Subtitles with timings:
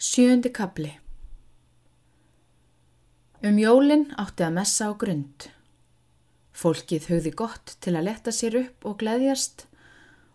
[0.00, 0.92] Sjöndi kapli
[3.42, 5.48] Um jólinn átti að messa á grund.
[6.54, 9.64] Fólkið höfði gott til að leta sér upp og gleðjast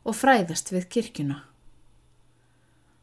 [0.04, 1.38] og fræðast við kirkjuna.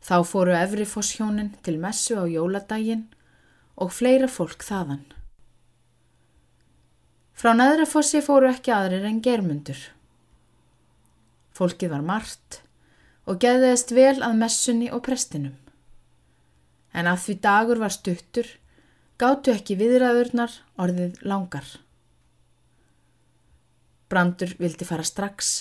[0.05, 3.07] Þá fóru efri fosshjónin til messu á jóladaginn
[3.81, 5.09] og fleira fólk þaðan.
[7.33, 9.81] Frá neðra fossi fóru ekki aðrir en germundur.
[11.57, 12.61] Fólkið var margt
[13.25, 15.57] og geðiðist vel að messunni og prestinum
[16.93, 18.49] en að því dagur var stuttur
[19.21, 21.67] gáttu ekki viðræðurnar orðið langar.
[24.11, 25.53] Brandur vildi fara strax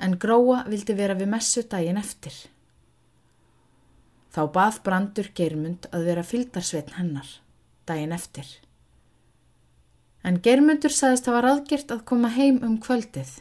[0.00, 2.32] en Gróa vildi vera við messu daginn eftir.
[4.30, 7.30] Þá bað Brandur Geirmund að vera fylgdarsveitn hennar
[7.90, 8.46] daginn eftir.
[10.22, 13.40] En Geirmundur sagðist að var aðgjert að koma heim um kvöldið.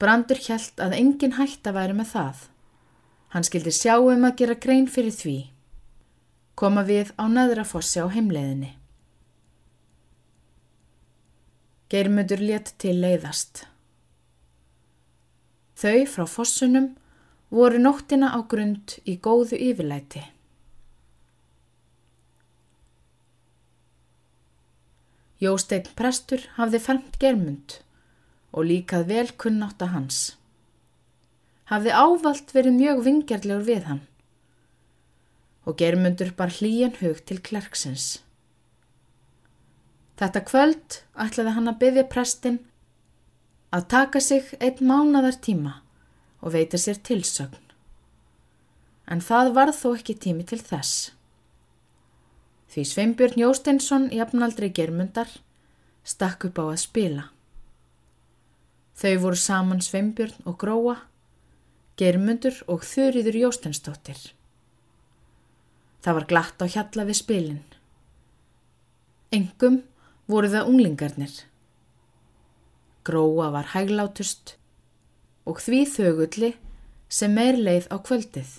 [0.00, 2.42] Brandur hjælt að engin hætt að væri með það
[3.34, 5.38] Hann skildi sjá um að gera grein fyrir því.
[6.54, 8.68] Koma við á neðra fossi á heimleiðinni.
[11.90, 13.64] Geirmundur létt til leiðast.
[15.74, 16.92] Þau frá fossunum
[17.50, 20.22] voru nóttina á grund í góðu yfirlæti.
[25.42, 27.80] Jósteinn prestur hafði fermt Geirmund
[28.54, 30.22] og líkað vel kunnátt að hans
[31.70, 34.02] hafði ávalt verið mjög vingjarlegur við hann
[35.64, 38.20] og germundur bar hlýjan hug til klerksins.
[40.20, 42.58] Þetta kvöld ætlaði hann að byggja prestin
[43.74, 45.78] að taka sig einn mánadar tíma
[46.44, 47.62] og veita sér tilsögn.
[49.08, 51.10] En það varð þó ekki tími til þess.
[52.72, 55.32] Því Sveinbjörn Jósteinsson jafnaldri germundar
[56.04, 57.24] stakk upp á að spila.
[58.94, 60.96] Þau voru saman Sveinbjörn og Gróa
[61.94, 64.18] Germundur og Þurriður Jóstensdóttir.
[66.02, 67.60] Það var glatt á hjalla við spilin.
[69.30, 69.76] Engum
[70.26, 71.36] voru það unglingarnir.
[73.06, 74.56] Gróa var hæglátust
[75.46, 76.50] og því þögulli
[77.06, 78.50] sem meir leið á kvöldið.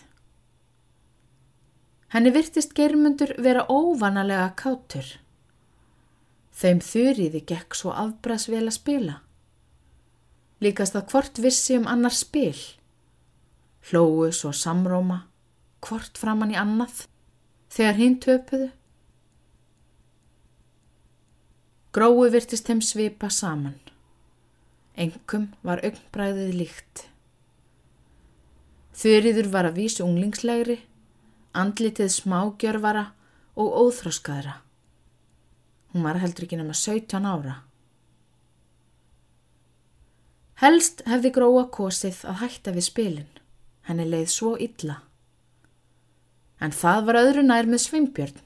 [2.16, 5.12] Henni virtist germundur vera óvanalega kátur.
[6.56, 9.20] Þeim þurriði gekk svo afbras vel að spila.
[10.64, 12.56] Líkast að hvort vissi um annar spil
[13.90, 15.26] hlóu svo samróma,
[15.86, 17.06] hvort framann í annað,
[17.70, 18.70] þegar hinn töpuðu.
[21.96, 23.78] Grói virtist þeim svipa saman.
[25.00, 27.06] Engum var augnbræðið líkt.
[28.96, 30.80] Þurriður var að vísu unglingslegri,
[31.56, 33.10] andlitið smágjörvara
[33.56, 34.58] og óþróskaðra.
[35.94, 37.62] Hún var heldur ekki nema 17 ára.
[40.60, 43.32] Helst hefði Gróa kosið að hætta við spilin.
[43.86, 45.00] Henni leið svo illa.
[46.62, 48.42] En það var öðru nær með Svimbjörn.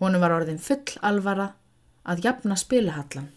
[0.00, 1.54] Honu var orðin full alvara
[2.04, 3.32] að jafna spilahallan.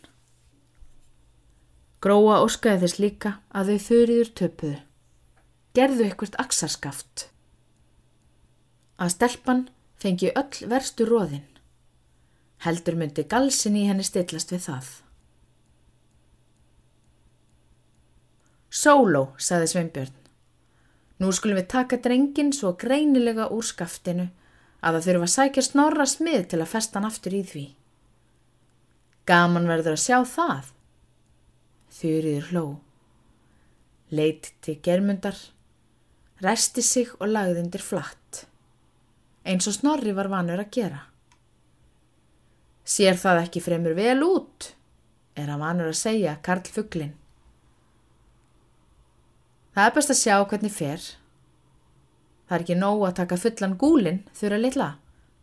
[2.03, 4.77] Gróa óskaði þess líka að þau þurriður töpuðu.
[5.75, 7.27] Gerðu ekkert aksarskaft.
[8.99, 9.65] Að stelpan
[9.99, 11.45] fengi öll verstu róðin.
[12.63, 14.89] Heldur myndi galsin í henni stillast við það.
[18.69, 20.18] Sóló, saði Sveinbjörn.
[21.19, 24.29] Nú skulum við taka drengin svo greinilega úr skaftinu
[24.79, 27.65] að það þurfa að sækja snorra smið til að festa hann aftur í því.
[29.27, 30.71] Gaman verður að sjá það.
[31.99, 32.63] Þurriður hló.
[34.15, 35.37] Leit til germundar,
[36.41, 38.45] resti sig og lagði undir flatt.
[39.43, 41.03] Eins og snorri var vanur að gera.
[42.89, 44.71] Sér það ekki fremur vel út,
[45.37, 47.18] er hann vanur að segja Karl Fugglin.
[49.75, 51.03] Það er best að sjá hvernig fer.
[52.49, 54.89] Það er ekki nóg að taka fullan gúlinn þurra litla.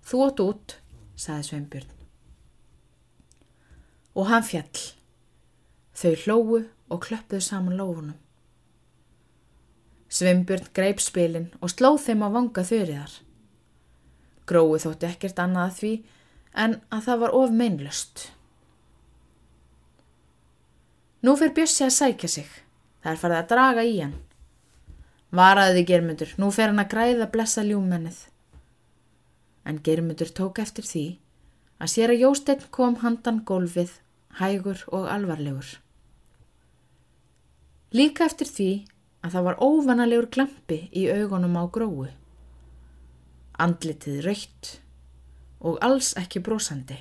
[0.06, 0.76] Þú ótt út,
[1.18, 1.92] saði Sveinbjörn.
[4.16, 4.82] Og hann fjall.
[5.96, 8.18] Þau hlóu og klöppuðu saman lófunum.
[10.10, 13.16] Sveinbjörn greip spilin og slóð þeim á vanga þurriðar.
[14.46, 15.92] Grói þótti ekkert annað að því
[16.66, 18.28] en að það var of meinlust.
[21.26, 22.50] Nú fyrir Bjössi að sækja sig.
[23.06, 24.14] Það er farið að draga í hann.
[25.38, 28.16] Varaði germundur, nú fer hann að græða blessa ljúmennið.
[29.62, 31.02] En germundur tók eftir því
[31.78, 33.92] að sér að Jósteinn kom handan gólfið,
[34.40, 35.68] hægur og alvarlegur.
[37.94, 38.68] Líka eftir því
[39.22, 42.08] að það var óvanalegur glampi í augunum á gróu.
[43.54, 44.72] Andlitið raukt
[45.62, 46.98] og alls ekki brósandi.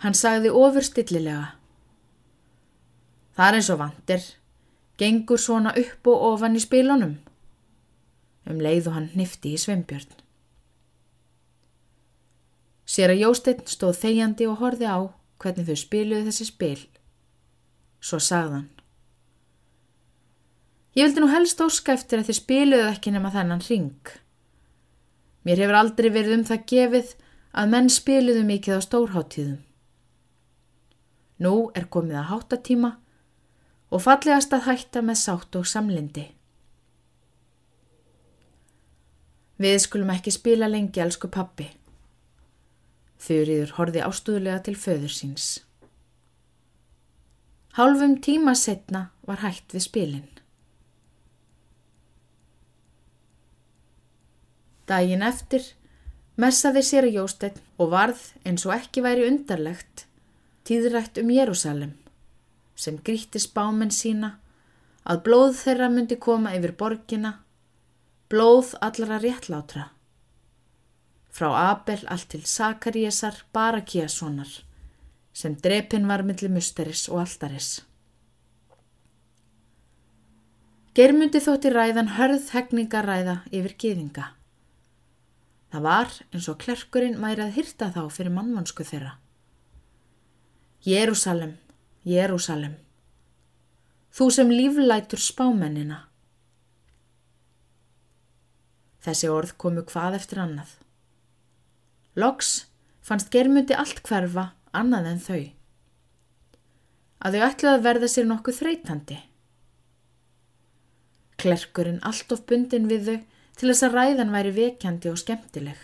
[0.00, 1.52] Hann sagði ofur stillilega
[3.36, 4.22] Það er eins og vandir,
[4.96, 7.18] gengur svona upp og ofan í spilunum.
[8.46, 10.12] um leið og hann nifti í sveimbjörn.
[12.86, 15.10] Sér að Jósteinn stóð þegjandi og horfi á
[15.42, 16.78] hvernig þau spiluði þessi spil.
[17.98, 18.68] Svo sagðan.
[20.94, 24.12] Ég vildi nú helst óska eftir að þið spiluðu ekki nema þennan ring.
[25.42, 27.10] Mér hefur aldrei verið um það gefið
[27.52, 29.58] að menn spiluðu mikið á stórháttíðum.
[31.42, 32.92] Nú er komið að háttatíma
[33.90, 36.26] og fallegast að hætta með sátt og samlindi.
[39.62, 41.70] Við skulum ekki spila lengi, elsku pappi.
[43.22, 45.46] Þurriður horfi ástúðlega til föður síns.
[47.76, 50.28] Hálfum tíma setna var hætt við spilin.
[54.86, 55.64] Dægin eftir
[56.40, 60.04] messaði sér að Jósteinn og varð eins og ekki væri undarlegt
[60.68, 61.96] tíðrætt um Jérúsalem
[62.76, 64.36] sem gríti spámen sína
[65.08, 67.36] að blóð þeirra myndi koma yfir borgina,
[68.30, 69.90] blóð allara réttlátra
[71.36, 74.48] frá Abel allt til Sakaríesar Barakíassonar
[75.36, 77.82] sem drepin var millir musteris og alltaris.
[80.96, 84.30] Germundi þótti ræðan hörð hegningaræða yfir geðinga.
[85.68, 89.18] Það var eins og klerkurinn væri að hyrta þá fyrir mannvansku þeirra.
[90.88, 91.58] Jérúsalem,
[92.06, 92.76] Jérúsalem,
[94.14, 96.04] þú sem líflætur spámennina.
[99.02, 100.76] Þessi orð komu hvað eftir annað.
[102.14, 102.50] Loks
[103.02, 105.40] fannst germundi allt hverfa annað en þau.
[107.26, 109.16] Að þau ætlaði að verða sér nokkuð þreytandi.
[111.42, 113.16] Klerkurinn allt of bundin við þau
[113.58, 115.82] til þess að ræðan væri vekjandi og skemmtileg.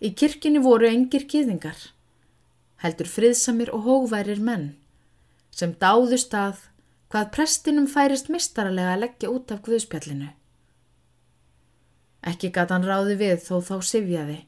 [0.00, 1.76] Í kirkini voru engir kiðingar,
[2.82, 4.74] heldur friðsamir og hóværir menn,
[5.50, 6.66] sem dáðust að
[7.12, 10.32] hvað prestinum færist mistarlega að leggja út af Guðspjallinu.
[12.26, 14.40] Ekki gata hann ráði við þó þá sifjaði.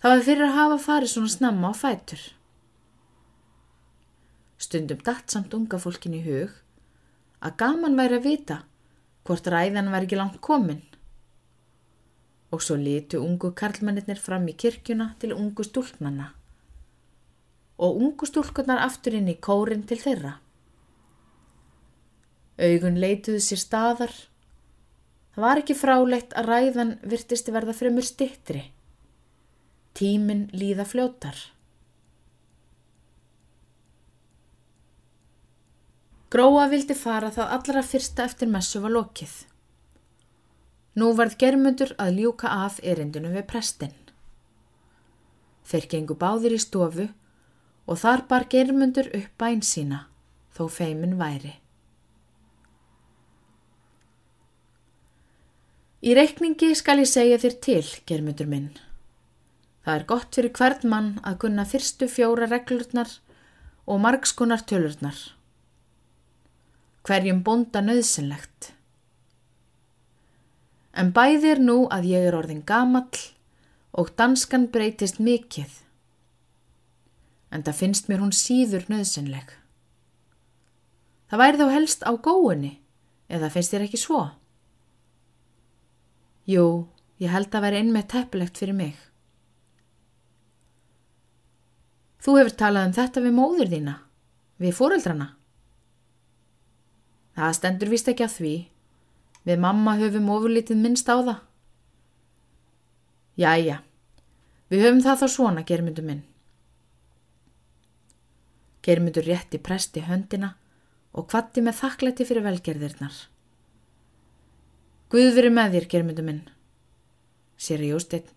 [0.00, 2.22] Það var fyrir að hafa farið svona snemma á fætur.
[4.60, 6.52] Stundum dætt samt unga fólkin í hug
[7.40, 8.58] að gaman væri að vita
[9.24, 10.82] hvort ræðan væri ekki langt komin.
[12.52, 16.34] Og svo litu ungu karlmannir fram í kirkjuna til ungu stúlknanna
[17.80, 20.34] og ungu stúlkunar aftur inn í kórin til þeirra.
[22.60, 24.12] Augun leituðu sér staðar
[25.30, 28.64] Það var ekki frálegt að ræðan virtist verða fremur stittri.
[29.94, 31.38] Tíminn líða fljótar.
[36.30, 39.32] Gróa vildi fara það allra fyrsta eftir messu var lokið.
[40.98, 43.96] Nú varð germundur að ljúka af erindunum við prestinn.
[45.70, 47.08] Þeir gengu báðir í stofu
[47.90, 50.04] og þar bar germundur upp bæn sína,
[50.54, 51.56] þó feimin væri.
[56.00, 58.70] Í reikningi skal ég segja þér til, germundur minn.
[59.84, 63.10] Það er gott fyrir hvert mann að gunna fyrstu fjóra reglurnar
[63.90, 65.18] og margskunar tölurnar.
[67.04, 68.70] Hverjum bonda nöðsynlegt.
[70.94, 73.24] En bæði er nú að ég er orðin gamall
[73.92, 75.68] og danskan breytist mikið.
[77.50, 79.56] En það finnst mér hún síður nöðsynleg.
[81.30, 82.72] Það væri þá helst á góðunni,
[83.30, 84.22] eða finnst þér ekki svo?
[86.50, 86.64] Jú,
[87.22, 88.96] ég held að vera einmitt teppilegt fyrir mig.
[92.20, 93.94] Þú hefur talað um þetta við móður þína,
[94.60, 95.28] við fóreldrana.
[97.38, 98.54] Það stendur vist ekki að því.
[99.48, 101.38] Við mamma höfum ofurlítið minnst á það.
[103.40, 103.78] Jæja,
[104.68, 106.26] við höfum það þá svona, germyndu minn.
[108.82, 110.54] Germyndur rétti presti höndina
[111.12, 113.16] og kvatti með þakklæti fyrir velgerðirnar.
[115.10, 116.44] Guð veri með þér, germyndu minn.
[117.60, 118.30] Sér Jósteinn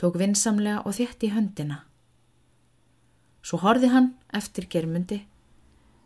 [0.00, 1.84] tók vinsamlega og þétt í höndina.
[3.44, 5.20] Svo horði hann eftir germyndi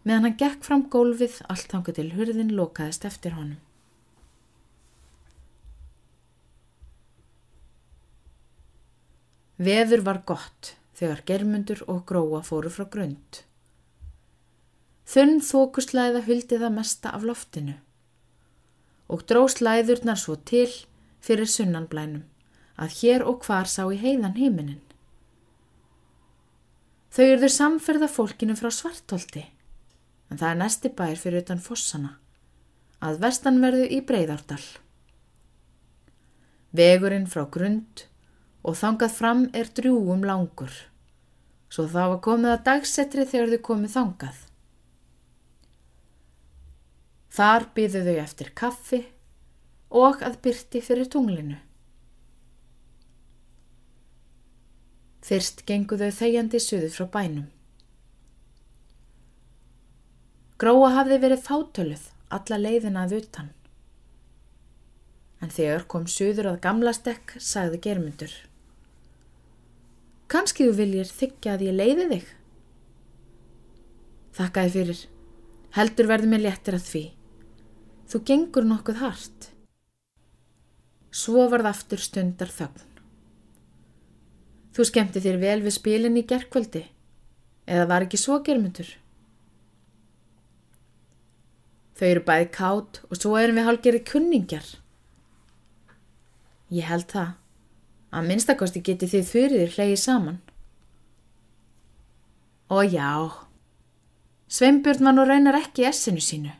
[0.09, 3.59] meðan hann gekk fram gólfið allt hanga til hurðin lokaðist eftir honum.
[9.59, 13.42] Veður var gott þegar germyndur og gróa fóru frá grund.
[15.08, 17.78] Þunn þókuslæða huldi það mesta af loftinu
[19.08, 20.68] og dró slæðurnar svo til
[21.24, 22.26] fyrir sunnanblænum
[22.78, 24.82] að hér og hvar sá í heiðan heiminin.
[27.08, 29.46] Þau eruður samferða fólkinu frá svartólti
[30.28, 32.18] en það er næsti bær fyrir utan fossana
[33.00, 34.60] að vestanverðu í breyðardal.
[36.76, 38.04] Vegurinn frá grund
[38.60, 40.74] og þangað fram er drjúum langur
[41.72, 44.38] svo þá var komið að dagsettri þegar þau komið þangað.
[47.35, 49.00] Þar býðu þau eftir kaffi
[49.94, 51.58] og að byrti fyrir tunglinu.
[55.28, 57.49] Fyrst gengu þau þegjandi suðu frá bænum.
[60.58, 62.04] Gróa hafði verið fátöluð
[62.35, 63.50] alla leiðina að utan.
[65.38, 68.32] En þegar kom suður að gamla stekk, sagði germyndur.
[70.28, 72.32] Kanski þú viljir þykja að ég leiði þig?
[74.38, 75.04] Þakkaði fyrir.
[75.78, 77.04] Heldur verði mér léttir að því.
[78.08, 79.50] Þú gengur nokkuð hart.
[81.12, 82.84] Svo varð aftur stundar þögn.
[84.72, 86.84] Þú skemmti þér vel við spilin í gerkvöldi.
[87.68, 88.88] Eða var ekki svo germyndur?
[91.98, 94.68] Þau eru bæði kátt og svo erum við hálgerið kunningjar.
[96.72, 97.34] Ég held það.
[98.14, 100.38] Að minnstakosti geti þið fyrir þér hleyið saman.
[102.72, 103.10] Og já,
[104.48, 106.54] Sveinbjörn var nú raunar ekki essinu sínu.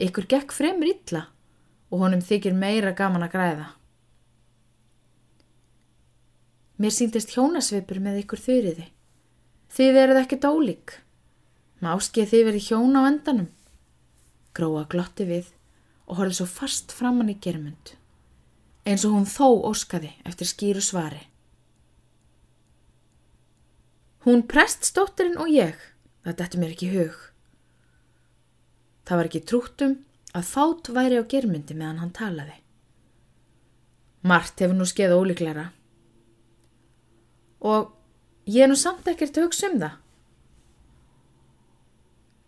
[0.00, 1.26] Ykkur gekk fremur illa
[1.90, 3.66] og honum þykir meira gaman að græða.
[6.80, 8.86] Mér síndist hjónasvipur með ykkur þurriði.
[9.70, 10.94] Þið eruð ekki dólík.
[11.84, 13.50] Máskið þið verið hjón á endanum.
[14.56, 15.52] Gróa glotti við
[16.08, 17.94] og horfið svo fast framann í germund.
[18.88, 21.20] Eins og hún þó óskaði eftir skýru svari.
[24.24, 25.76] Hún preststóttirinn og ég
[26.24, 27.14] Það dætti mér ekki hug.
[29.10, 29.94] Það var ekki trúttum
[30.38, 32.52] að fát væri á germyndi meðan hann talaði.
[34.22, 35.64] Mart hefur nú skeið ólíklara.
[37.66, 37.88] Og
[38.46, 39.96] ég er nú samt ekkert að hugsa um það.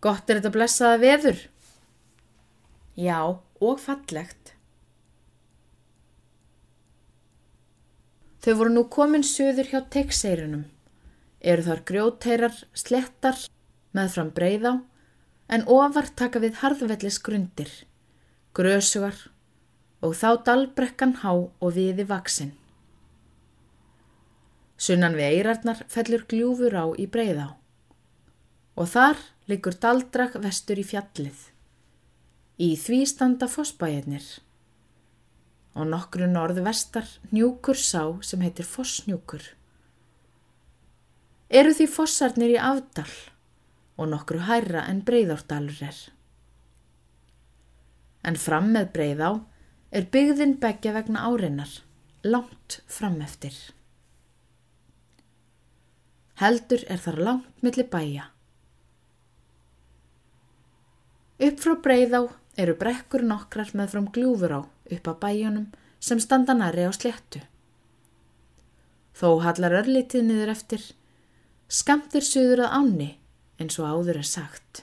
[0.07, 1.43] Gott er þetta blessaða veður.
[2.95, 3.19] Já,
[3.59, 4.55] og fallegt.
[8.47, 10.63] Þau voru nú komin söður hjá teikseirunum.
[11.43, 13.43] Eru þar grjóteirar, slettar,
[13.99, 14.77] meðfram breyðá
[15.53, 17.71] en ofar taka við harðvellis grundir,
[18.57, 19.19] grösugar
[20.03, 22.55] og þá dalbrekkan há og viði vaksinn.
[24.81, 27.53] Sunnan við eirarnar fellur gljúfur á í breyðá
[28.81, 31.37] og þar liggur daldrak vestur í fjallið.
[32.59, 34.25] Í því standa fossbæjarnir
[35.77, 39.45] og nokkru norðu vestar njúkur sá sem heitir fossnjúkur.
[41.53, 43.13] Eru því fossarnir í afdal
[43.97, 45.99] og nokkru hærra en breyðárdalur er.
[48.23, 49.31] En fram með breyðá
[49.93, 51.73] er byggðin begja vegna áreinar,
[52.25, 53.55] langt fram eftir.
[56.41, 58.29] Heldur er þar langt millir bæja.
[61.43, 62.21] Upp frá breyðá
[62.63, 65.71] eru brekkur nokkrar með fram gljúfur á upp á bæjunum
[66.01, 67.43] sem standa næri á sléttu.
[69.13, 70.85] Þó hallar örlítið niður eftir,
[71.69, 73.11] skamtir suður að áni
[73.63, 74.83] eins og áður er sagt.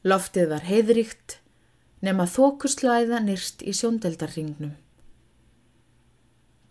[0.00, 1.36] Loftið var heiðríkt
[2.00, 4.72] nema þókuslæða nýrst í sjóndeldarringnum.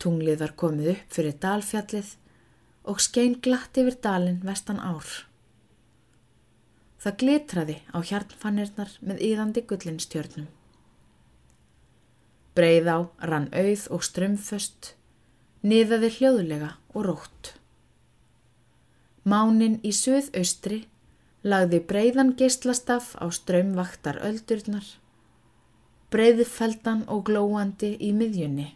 [0.02, 2.14] Tunglið var komið upp fyrir dalfjallið
[2.90, 5.06] og skein glatt yfir dalin vestan ár.
[7.00, 10.48] Það glitraði á hjarnfannirnar með íðandi gullinstjörnum.
[12.58, 14.96] Breið á rann auð og strömmföst
[15.66, 17.54] niðaði hljóðlega og rótt.
[19.28, 20.86] Mánin í söðaustri
[21.44, 24.86] lagði breiðan geyslastaf á strömmvaktar öldurnar,
[26.12, 28.70] breiðfeldan og glóandi í miðjunni.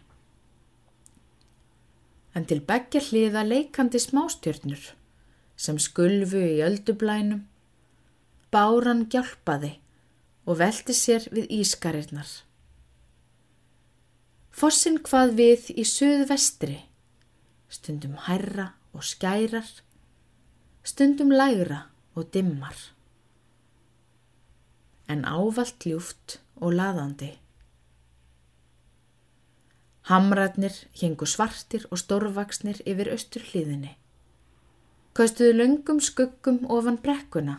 [2.34, 4.92] En til begja hliða leikandi smástjörnur
[5.56, 7.44] sem skulfu í öldublænum,
[8.50, 9.76] báran gjálpaði
[10.44, 12.26] og velti sér við ískarirnar.
[14.54, 16.76] Fossin hvað við í söðvestri,
[17.66, 19.66] stundum hærra og skærar,
[20.86, 22.76] stundum lægra og dimmar.
[25.10, 27.32] En ávalt ljúft og laðandi.
[30.06, 33.96] Hamratnir hengu svartir og stórvaksnir yfir austur hlýðinni.
[35.18, 37.58] Kaustuðu löngum skuggum ofan brekkuna.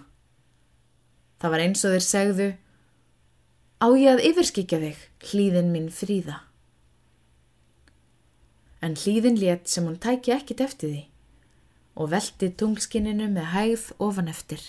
[1.43, 2.49] Það var eins og þeir segðu,
[3.83, 6.45] á ég að yfirskikja þig, hlýðin minn fríða
[8.83, 11.03] en hlýðin létt sem hún tæki ekkit eftir því
[11.95, 14.61] og velti tunglskinninu með hægð ofan eftir.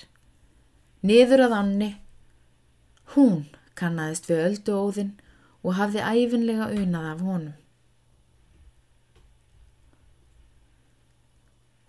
[1.02, 1.88] Niður að annni,
[3.14, 3.46] hún
[3.78, 5.14] kannaðist við öldu óðinn
[5.66, 7.56] og hafði æfinlega unað af honum.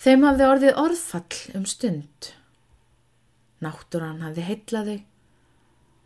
[0.02, 2.32] Þeim hafði orðið orðfall um stund.
[3.62, 4.98] Náttúran hafði heitlaðu,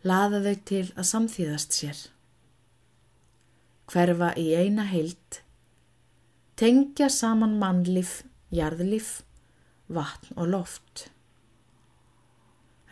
[0.08, 1.98] laðaðu til að samþýðast sér.
[3.92, 5.41] Hverfa í eina heilt
[6.56, 9.22] tengja saman mannlif, jarðlif,
[9.88, 11.08] vatn og loft.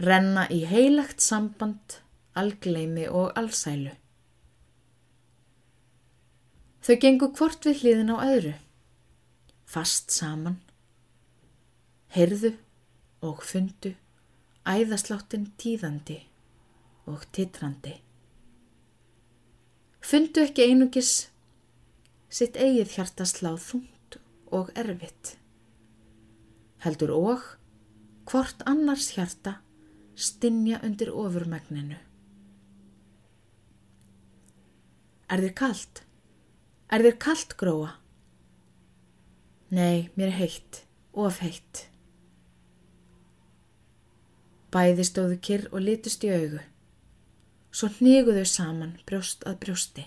[0.00, 1.98] renna í heilagt samband,
[2.32, 3.90] algleimi og allsælu.
[6.80, 8.54] Þau gengu hvort við hliðin á öðru,
[9.68, 10.56] fast saman,
[12.16, 12.54] heyrðu
[13.20, 13.92] og fundu
[14.64, 16.22] æðasláttin tíðandi
[17.10, 17.98] og titrandi.
[20.00, 21.12] Fundu ekki einugis
[22.30, 24.18] sitt eigið hjarta sláð þungt
[24.54, 25.34] og erfitt.
[26.84, 27.42] Heldur og
[28.30, 29.58] hvort annars hjarta
[30.14, 31.98] stinja undir ofurmegninu.
[35.30, 36.02] Er þér kallt?
[36.90, 37.92] Er þér kallt gróa?
[39.70, 40.84] Nei, mér heitt,
[41.14, 41.84] of heitt.
[44.74, 46.62] Bæði stóðu kyrr og litust í augu.
[47.70, 50.06] Svo hníguðu saman brjóst að brjósti.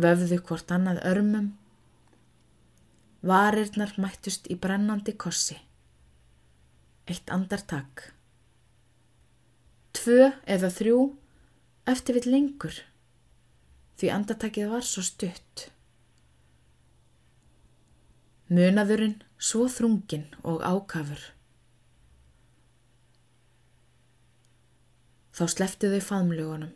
[0.00, 1.50] Vöfðu hvort annað örmum.
[3.26, 5.58] Varirnar mættust í brennandi kossi.
[7.10, 8.06] Eitt andartak.
[9.92, 11.00] Tvö eða þrjú
[11.90, 12.78] eftir vill lengur
[14.00, 15.66] því andartakið var svo stutt.
[18.48, 21.20] Munaðurinn svo þrungin og ákafur.
[25.36, 26.72] Þá sleftu þau faðmlugunum,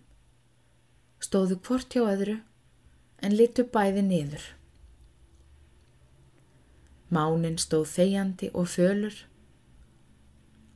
[1.24, 2.36] stóðu hvort hjá öðru
[3.24, 4.44] en litu bæði niður.
[7.14, 9.14] Mánin stóð þegjandi og fölur,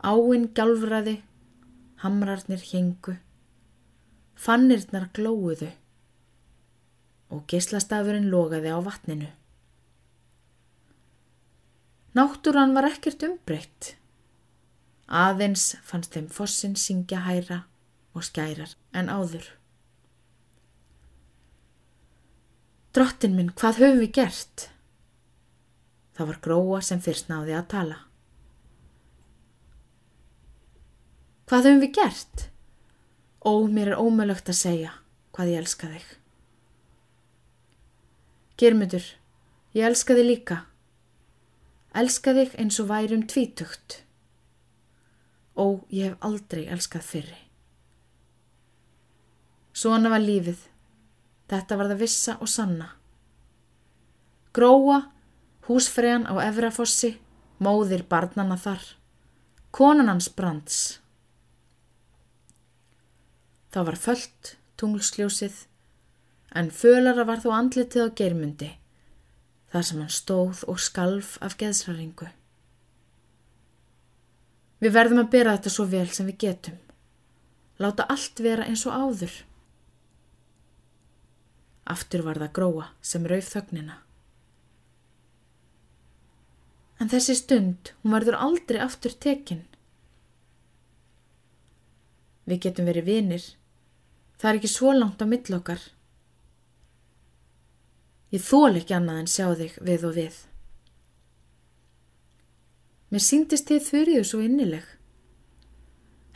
[0.07, 1.19] áinn gálfraði,
[2.05, 3.17] hamrarnir hengu,
[4.39, 5.73] fannirnar glóðu
[7.35, 9.29] og gislastafurinn logaði á vatninu.
[12.17, 13.95] Náttúran var ekkert umbreytt.
[15.09, 17.63] Aðeins fannst þeim fossin syngja hæra
[18.17, 19.58] og skærar en áður.
[22.99, 24.63] Drottin minn, hvað höfum við gert?
[26.19, 27.97] Það var gróa sem fyrst náði að tala.
[31.47, 32.43] Hvað höfum við gert?
[33.47, 34.97] Ó, mér er ómögulegt að segja
[35.31, 36.09] hvað ég elska þig.
[38.59, 39.07] Germundur,
[39.79, 40.57] ég elska þig líka.
[42.03, 44.01] Elska þig eins og værum tvítugt.
[45.55, 47.39] Ó, ég hef aldrei elskað fyrri.
[49.71, 50.67] Svona var lífið.
[51.49, 52.91] Þetta var það vissa og sanna.
[54.53, 55.01] Gróa,
[55.69, 57.15] húsfregan á Efrafossi,
[57.61, 58.85] móðir barnana þar.
[59.71, 60.99] Konanans brands.
[63.73, 65.65] Það var föllt, tunglsljósið,
[66.57, 68.71] en fölara var þó andlitið á geirmundi,
[69.73, 72.31] þar sem hann stóð og skalf af geðsraringu.
[74.79, 76.79] Við verðum að bera þetta svo vel sem við getum.
[77.83, 79.35] Láta allt vera eins og áður.
[81.89, 83.97] Aftur var það gróa sem rauf þögnina.
[86.99, 89.63] En þessi stund, hún verður aldrei aftur tekinn.
[92.49, 93.47] Við getum verið vinir.
[94.39, 95.81] Það er ekki svo langt á millokkar.
[98.35, 100.39] Ég þól ekki annað en sjá þig við og við.
[103.09, 104.85] Mér síndist þið þurriðu svo innileg.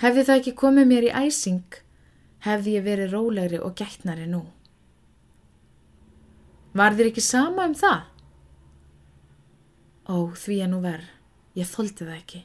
[0.00, 1.78] Hefði það ekki komið mér í æsing,
[2.46, 4.46] hefði ég verið rólegri og gætnari nú.
[6.72, 8.06] Var þér ekki sama um það?
[10.08, 11.08] Ó, því að nú verð,
[11.58, 12.40] ég þóldi það ekki.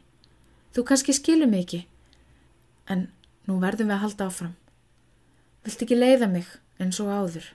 [0.76, 1.80] Þú kannski skilum mig ekki,
[2.92, 3.08] en
[3.48, 4.56] nú verðum við að halda áfram.
[5.64, 7.48] Vilt ekki leiða mig eins og áður?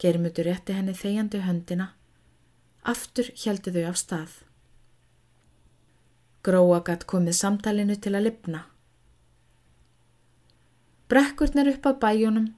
[0.00, 1.90] Geirmutur rétti henni þegjandi höndina.
[2.86, 4.32] Aftur heldu þau af stað.
[6.46, 8.62] Gróagat komið samtalinu til að lipna.
[11.10, 12.48] Brekkurnar upp að bæjunum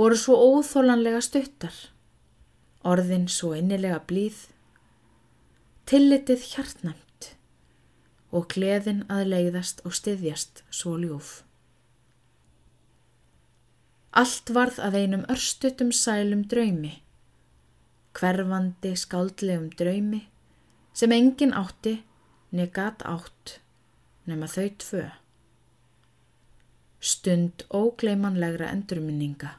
[0.00, 1.74] voru svo óþólanlega stuttar.
[2.88, 4.46] Orðin svo innilega blíð.
[5.90, 7.30] Tillitið hjartnæmt
[8.30, 11.30] og kleðin að leiðast og styðjast svo ljúf.
[14.16, 16.96] Allt varð að einum örstutum sælum draumi,
[18.16, 20.24] hverfandi skáldlegum draumi
[20.96, 22.00] sem engin átti
[22.56, 23.58] negat átt
[24.26, 25.08] nema þau tvö.
[27.00, 29.58] Stund ógleimanlegra endurminninga.